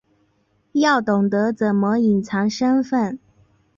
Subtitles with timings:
[0.71, 3.19] 要懂得怎么隐藏身份